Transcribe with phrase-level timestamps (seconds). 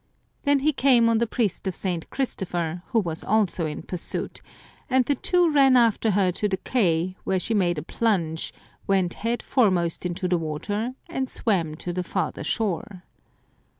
[0.45, 2.09] Then he came on the priest of St.
[2.09, 4.41] Christopher, who was also in pursuit,
[4.89, 8.51] and the two ran after her to the quay, where she made a plunge,
[8.87, 13.03] went head foremost into the water, and swam to the farther shore.